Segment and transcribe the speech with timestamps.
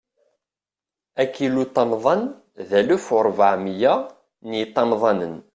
[1.21, 2.21] Akiluṭamḍan,
[2.67, 3.93] d alef u rebɛa u miyya
[4.47, 5.35] n yiṭamḍanen.